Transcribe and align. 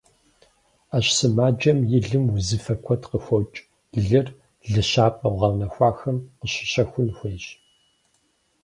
Ӏэщ 0.89 1.07
сымаджэм 1.17 1.79
и 1.97 1.99
лым 2.07 2.25
узыфэ 2.35 2.75
куэд 2.83 3.01
къыхокӏ, 3.09 3.55
лыр 4.07 4.27
лыщапӏэ 4.71 5.29
гъэунэхуахэм 5.39 6.17
къыщыщэхун 6.39 7.09
хуейщ. 7.17 7.45